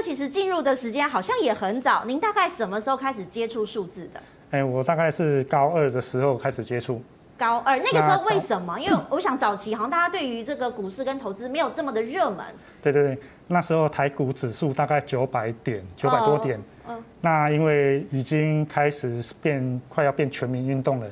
[0.00, 4.20] 哥其实进入的时间好像也很早，您大概什么时候开始接触数字的？
[4.50, 7.02] 哎，我大概是高二的时候开始接触。
[7.36, 8.80] 高二那个时候为什么？
[8.80, 12.42] 因为我想早期好像大家对于这个股市跟投资没有这么的热门。
[12.80, 13.18] 对对对，
[13.48, 16.58] 那时候台股指数大概九百点，九百多点。
[16.88, 17.02] 嗯、哦。
[17.20, 21.06] 那因为已经开始变，快要变全民运动了，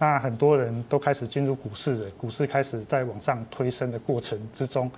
[0.00, 4.90] 那很多人都开始进入股市了，股市开始在往上推升的过程之中，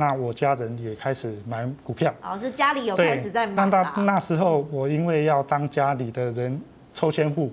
[0.00, 2.12] 那我家人也开始买股票。
[2.22, 3.66] 哦，是家里有开始在买。
[3.66, 6.58] 那那那时候我因为要当家里的人
[6.94, 7.52] 抽签户。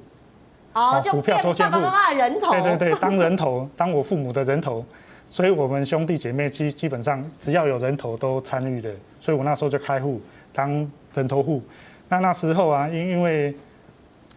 [0.72, 2.52] 哦，就变爸爸妈妈的人头。
[2.52, 4.86] 对对对，当人头，当我父母的人头，
[5.30, 8.90] 所以我们兄弟姐妹基基本上只要有人头都参与的，
[9.20, 10.22] 所以我那时候就开户
[10.54, 11.62] 当人头户。
[12.08, 13.54] 那那时候啊，因因为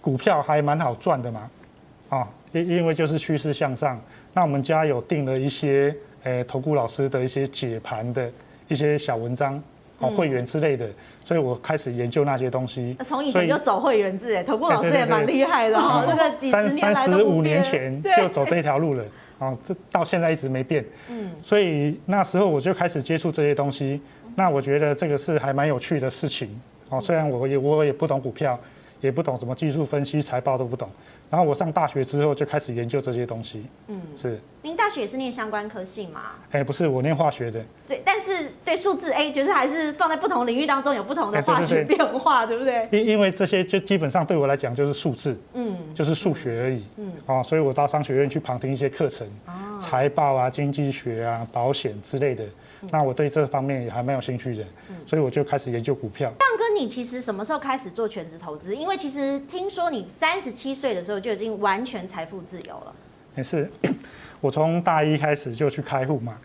[0.01, 1.49] 股票还蛮好赚的嘛，
[2.09, 4.01] 啊，因因为就是趋势向上。
[4.33, 8.30] 那我们家有订了一些诶投顾老师的一些解盘的
[8.68, 9.63] 一些小文章。
[10.02, 10.88] 哦，会员之类的，
[11.27, 12.96] 所以我开始研究那些东西。
[13.04, 16.07] 从以前就走会员制，哎，投顾老师也蛮厉害的哦。
[16.09, 19.04] 这个几十年来三十五年前就走这条路了，
[19.40, 20.82] 哦，这到现在一直没变。
[21.10, 24.01] 嗯，所以那时候我就开始接触这些东西。
[24.34, 26.49] 那我觉得这个是还蛮有趣的事情。
[26.88, 28.59] 哦，虽然我也我也不懂股票，
[29.02, 30.88] 也不懂什么技术分析、财报都不懂。
[31.31, 33.65] 然后我上大学之后就开始研究这些东西。
[33.87, 34.41] 嗯，是。
[34.63, 36.21] 您大学也是念相关科系吗？
[36.51, 37.65] 哎，不是，我念化学的。
[37.87, 42.89] 对，但是对数字，哎，就是还是放在不同领域当中有不同的化学变化，对不对？
[42.91, 46.85] 因因为这些就基本上对我来讲就是数字，嗯，就是数学而已。
[46.97, 52.45] 嗯，哦，所以我到商学院去旁听一些课程，哦财报啊、经济学啊、保险之类的。
[52.91, 54.65] 那我对这方面也还蛮有兴趣的，
[55.07, 56.33] 所以我就开始研究股票。
[56.81, 58.75] 你其实什么时候开始做全职投资？
[58.75, 62.95] 因为其实听说你三十七岁的时候就已经完全财富自由了。
[63.37, 63.71] 也是，
[64.41, 66.39] 我从大一开始就去开户嘛。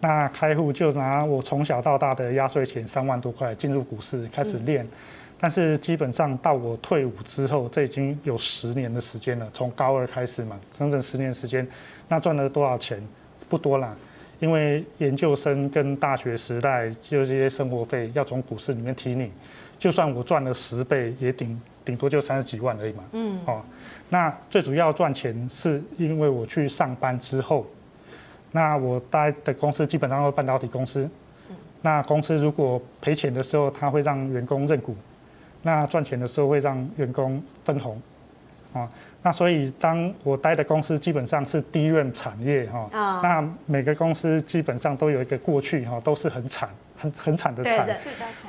[0.00, 4.86] 那开户就拿我从小到大的压岁钱三万多块进入股市开始练，
[5.38, 9.46] 但是基本上到我退伍之后，这已经有十年的时间了。
[9.52, 11.66] 从高二开始嘛，整整十年时间，
[12.08, 13.06] 那赚了多少钱？
[13.50, 13.94] 不多啦。
[14.40, 19.30] 因为研究生跟大学时代就这些生活费要从股市里面提领，
[19.84, 23.04] 就算我赚了十倍，也顶顶多就三十几万而已嘛。
[23.12, 23.60] 嗯，哦，
[24.08, 27.66] 那最主要赚钱是因为我去上班之后，
[28.52, 31.06] 那我待的公司基本上都是半导体公司，
[31.82, 34.96] 那公司如果赔钱的时候，他会让员工认股，
[35.60, 38.00] 那赚钱的时候会让员工分红，
[38.72, 38.88] 啊。
[39.20, 42.88] 那所以，当我待的公司基本上是低润产业哈，
[43.22, 47.86] 那每个公司基本上都有一个过去哈，都是很惨、很很惨的惨。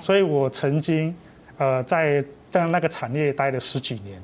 [0.01, 1.13] 所以我曾经
[1.57, 4.21] 呃在在那个产业待了十几年。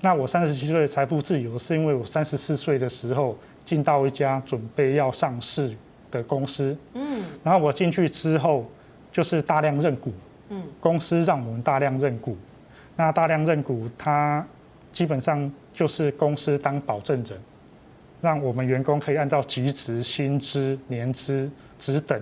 [0.00, 5.74] 那我三十七岁财富自由，是因为我三十四岁的时候进到一家准备要上市
[6.10, 6.76] 的公司。
[6.94, 7.24] 嗯。
[7.42, 8.64] 然后我进去之后，
[9.10, 10.12] 就是大量认股。
[10.50, 10.62] 嗯。
[10.80, 12.36] 公司让我们大量认股，
[12.96, 14.46] 那大量认股，它
[14.92, 15.50] 基本上。
[15.74, 17.38] 就是公司当保证人，
[18.20, 22.20] 让我们员工可以按照职职、薪资、年资、职等，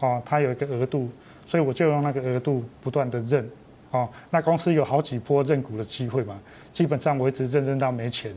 [0.00, 1.10] 哦，它有一个额度，
[1.46, 3.46] 所以我就用那个额度不断的认，
[3.90, 6.38] 哦，那公司有好几波认股的机会嘛，
[6.72, 8.34] 基本上我一直认认到没钱，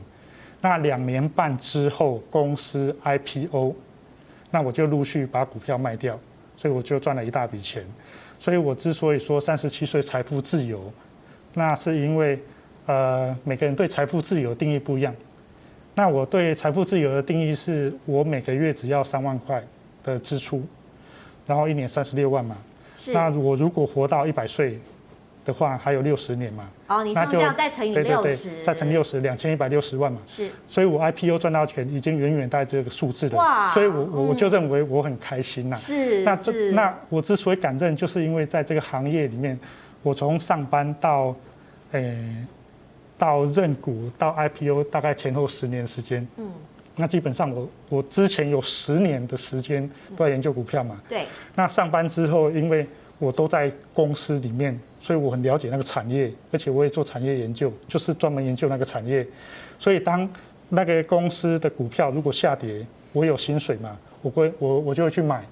[0.60, 3.74] 那两年半之后公司 IPO，
[4.50, 6.18] 那我就陆续把股票卖掉，
[6.56, 7.84] 所以我就赚了一大笔钱，
[8.38, 10.92] 所以我之所以说三十七岁财富自由，
[11.54, 12.38] 那是因为。
[12.86, 15.14] 呃，每个人对财富自由的定义不一样。
[15.94, 19.62] 那我对财富自由的定义是，我每个月只要三万块
[20.02, 20.64] 的支出，
[21.46, 22.56] 然后一年三十六万嘛。
[23.12, 24.76] 那我如果活到一百岁
[25.44, 26.68] 的话，还有六十年嘛。
[26.86, 30.18] 哦，你是这样再乘以六十，再乘六十，两千一百六十万嘛。
[30.26, 30.50] 是。
[30.66, 33.36] 所以我 IPO 赚到钱已经远远大于这个数字了。
[33.36, 33.70] 哇。
[33.70, 35.76] 所以我我我就认为我很开心呐。
[35.76, 36.22] 是。
[36.22, 39.58] 那这那我之所以敢认，就是因为在这个行业里面，
[40.02, 41.34] 我从上班到，
[41.92, 42.46] 诶、欸。
[43.20, 46.50] 到认股到 IPO 大概前后十年时间，嗯，
[46.96, 51.26] 那基本上我我之前有十年的时间都在研究股票嘛，对。
[51.54, 52.86] 那上班之后，因为
[53.20, 59.24] 我都在公司里面，所以我很了解那个产业，而且我也做产业研究，就是专门研究那个产业。
[59.78, 60.28] 所以当
[60.70, 65.44] 那个公司的股票如果下跌，我有薪水嘛，我会我我就会去买，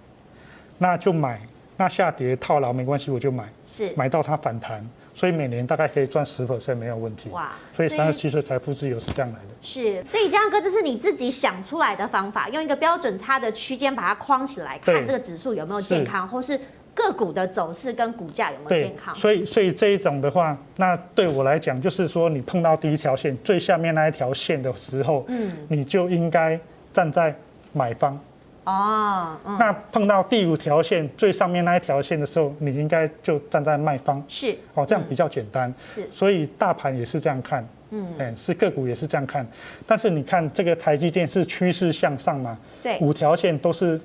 [0.79, 1.41] 那就买，
[1.76, 4.85] 那下跌套牢没关系，我就买，是买到它反弹。
[5.14, 7.29] 所以每年大概可以赚十 percent 没有问题。
[7.31, 7.50] 哇！
[7.75, 9.55] 所以三十七岁财富自由是这样来的。
[9.61, 16.61] 是，所以江哥，这是你自己想出来的方法，用一个标准差的区间把它框起来，看这个指数有没有健康，或是
[16.99, 19.15] 个股的走势跟股价有没有健康。
[19.15, 26.59] 所以，所以这一种的话，那对我来讲，就是说你碰到第一条线最下面那一条线的时候，嗯，你就应该
[26.93, 27.33] 站在
[27.73, 28.19] 买方。
[28.65, 34.23] 哦，嗯、那碰到第五条线最上面那一条线的时候，你应该就站在卖方。
[34.29, 35.73] 是，哦，这样比较简单。
[35.87, 37.67] 是，所以大盘也是这样看。
[37.91, 39.47] 嗯，哎，是个股也是这样看。
[39.87, 42.59] 但是你看这个台积电是趋势向上嘛？
[42.83, 43.99] 对，五条线都是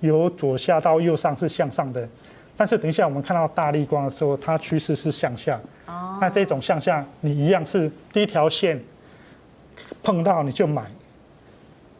[0.00, 2.06] 由左下到右上是向上的。
[2.60, 5.58] 但是等一下我们看到大立光的时候，它趋势是向下。
[5.86, 8.78] 哦，那这种向下，你一样是第一条线
[10.02, 10.84] 碰到你就买。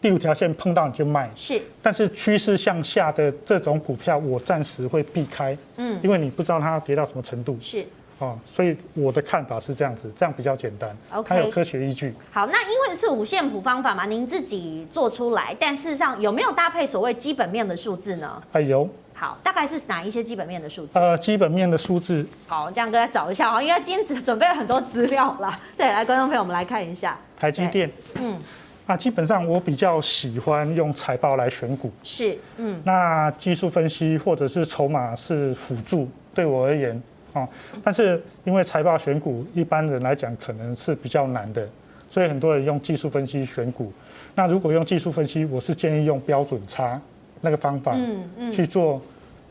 [0.02, 7.86] 第五条线碰到你就卖，是，但是趋势向下的这种股票，我暂时会避开，嗯，因为你不知道它跌到什么程度，是，
[8.18, 12.14] 哦，所以我的看法是这样子，这样比较简单它有科学依据。
[12.30, 18.42] 好，那因为是五线谱方法嘛，您自己做出来，但事实上有没有搭配所谓基本面的数字呢？
[18.52, 18.86] 哎，有。
[19.20, 20.98] 好，大概是哪一些基本面的数字？
[20.98, 22.26] 呃，基本面的数字。
[22.46, 25.60] 好，这样跟大家找一下哈，因为今天准备了很多资料啦。
[25.76, 28.40] 对，来，观众朋友，我们来看一下台积电，嗯。
[28.86, 37.00] 那基本上我比较喜欢用财报来选股，是，嗯，那技术分析或者是筹码是辅助，对我而言，
[37.34, 37.46] 哦，
[37.84, 41.68] 但是因为财报选股一般人来讲可能是比较难的，
[42.08, 43.92] 所以很多人用技术分析选股。
[44.34, 47.00] 那如果用技术分析，我是建议用标准差
[47.40, 49.00] 那个方法，嗯嗯，去做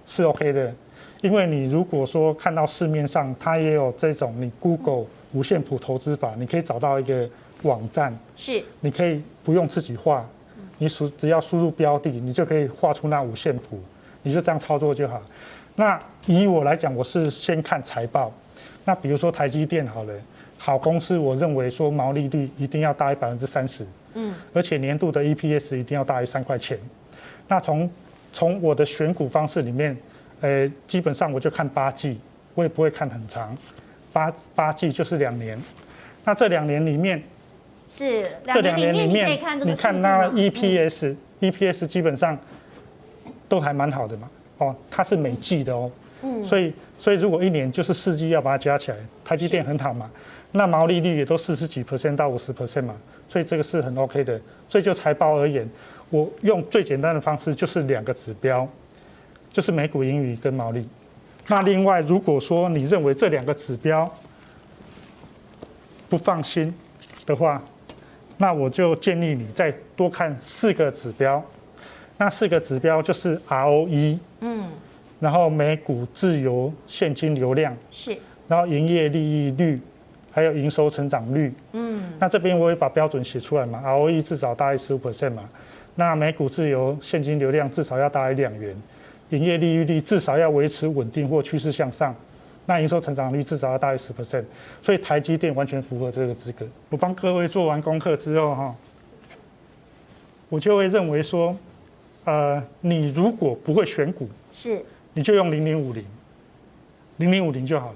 [0.05, 0.73] 是 OK 的，
[1.21, 7.29] 因为你如果说看到市面上它也有这种你 Google 五线谱投资法，你可以找到一个。
[7.63, 10.25] 网站是，你可以不用自己画，
[10.77, 13.77] 你输只要输入标的，你就可以画出那五线谱，
[14.23, 15.21] 你就这样操作就好。
[15.75, 18.31] 那以我来讲，我是先看财报。
[18.85, 20.13] 那比如说台积电好了，
[20.57, 26.79] 好公司，我认为说毛利率一定要大于百分之三十，嗯，而且年度的 EPS 一定要大于三块钱。
[27.49, 27.91] 那从
[28.31, 29.97] 从我的选股方式里面，
[30.39, 32.17] 呃，基本上我就看八季，
[32.55, 33.57] 我也不会看很长，
[34.13, 35.61] 八八季就是两年。
[36.23, 37.21] 那这两年里面。
[37.91, 39.31] 是这两年里面，
[39.65, 42.37] 你看那 EPS，EPS、嗯、EPS 基本上
[43.47, 44.29] 都还蛮好的嘛。
[44.59, 45.91] 哦，它是每季的哦。
[46.21, 46.45] 嗯。
[46.45, 50.07] 所以，所以如果一年就是四季要把它加起来，台积电很好嘛。
[50.51, 52.95] 那毛利率也都四十几 percent 到五十 percent 嘛。
[53.27, 54.39] 所以这个是很 OK 的。
[54.67, 55.67] 所以就财报而言，
[56.09, 58.67] 我用最简单的方式就是两个指标，
[59.51, 60.87] 就是每股盈余跟毛利。
[61.47, 64.11] 那另外，如果说你认为这两个指标
[66.07, 66.73] 不放心
[67.25, 67.61] 的话，
[68.37, 71.43] 那我就建议你再多看四个指标，
[72.17, 74.69] 那四个指标就是 ROE，嗯，
[75.19, 78.17] 然后每股自由现金流量是，
[78.47, 79.79] 然后营业利益率，
[80.31, 85.49] 还有营收成长率，嗯，那这边我也把标准写出来嘛，ROE 至少大于十五 percent 嘛，
[85.99, 88.73] 那每股自由现金流量至少要大于两元，
[89.31, 92.15] 营业利益率至少要维持稳定或趋势向上。
[92.65, 94.45] 那营收成长率至少要大于十 percent，
[94.81, 96.65] 所以台积电完全符合这个资格。
[96.87, 98.73] 我帮各位做完功课之后哈，
[100.47, 101.53] 我就会认为说，
[102.23, 104.81] 呃，你如果不会选股，是，
[105.15, 106.05] 你就用零零五零，
[107.17, 107.95] 零零五零就好了。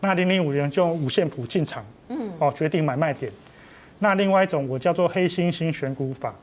[0.00, 3.30] 那零零五零就用五线谱进场，嗯，哦，决定买卖点。
[4.00, 6.34] 那另外一种我叫做黑猩猩选股法，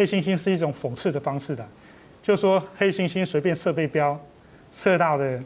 [0.00, 1.62] 黑猩猩是一种讽刺的方式的，
[2.22, 4.18] 就是说黑猩猩随便射飞镖，
[4.72, 5.38] 射到的。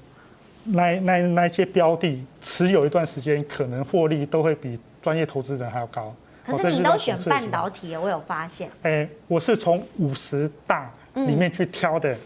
[0.66, 6.14] 那那那些标的持有一段时间，可能获利都会比专业投资人还要高。
[6.46, 8.70] 可是你都选半导体，我有发现。
[8.82, 12.16] 哎，我是从五十大里面去挑的，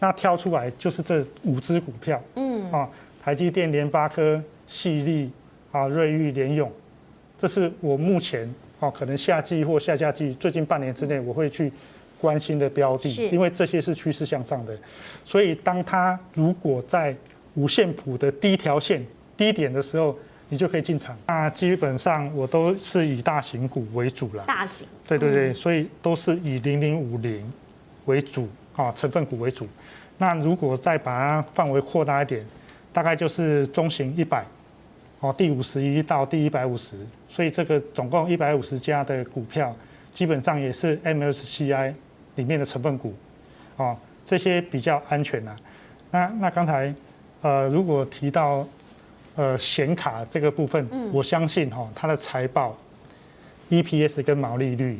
[0.00, 2.20] 那挑出来就是这五只股票。
[2.34, 2.88] 嗯啊，
[3.22, 5.30] 台积电、联发科、矽力
[5.70, 6.68] 啊、瑞昱、联咏，
[7.38, 11.72] 这是我目前哦，可能夏季或下夏季最近半年之内我会去
[12.20, 14.76] 关心的标的，因为这些是趋势向上的。
[15.24, 17.14] 所以当它如果在
[17.54, 19.04] 五线谱的第一条线
[19.36, 20.16] 低点的时候，
[20.48, 21.16] 你就可以进场。
[21.26, 24.44] 那基本上我都是以大型股为主了。
[24.46, 24.86] 大型。
[25.08, 27.50] 对对对，所以都是以零零五零
[28.04, 29.66] 为主啊，成分股为主。
[30.18, 32.44] 那如果再把它范围扩大一点，
[32.92, 34.44] 大概就是中型一百，
[35.20, 36.96] 哦，第五十一到第一百五十，
[37.28, 39.74] 所以这个总共一百五十家的股票，
[40.12, 41.94] 基本上也是 MSCI
[42.36, 43.14] 里面的成分股，
[43.76, 45.56] 哦，这些比较安全呐。
[46.10, 46.94] 那那刚才。
[47.42, 48.66] 呃，如果提到
[49.36, 52.76] 呃显卡这个部分，嗯、我相信哈、哦，它的财报、
[53.70, 54.98] EPS 跟毛利率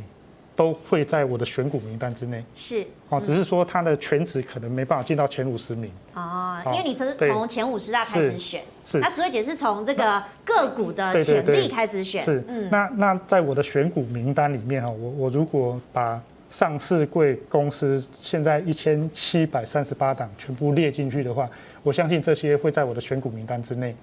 [0.56, 2.42] 都会在我的选股名单之内。
[2.54, 5.92] 是，哦，只是说它的全值可能没办法进到前五十名。
[6.14, 8.98] 哦，因为你是从前五十大开始选，是。
[8.98, 12.24] 那石慧姐是从这个个股的潜力开始选。
[12.24, 12.68] 是，嗯。
[12.70, 21.48] 那那在我的选股名单里面哈，我我如果把上市柜公司现在一千七百三十八档全部列进去的话，
[21.82, 23.94] 我相信这些会在我的选股名单之内。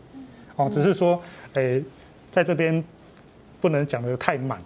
[0.55, 1.19] 哦，只是说，
[1.53, 1.83] 诶，
[2.29, 2.83] 在这边
[3.59, 4.59] 不能讲的太满。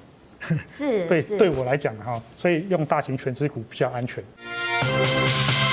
[0.69, 1.07] 是。
[1.07, 4.23] 对，对我来讲哈，所以用大型全资股比较安全。
[5.05, 5.66] 谢。